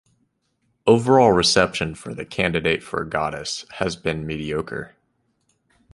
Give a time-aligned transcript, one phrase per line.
[0.87, 4.95] Overall reception for "The Candidate for Goddess" has been mediocre.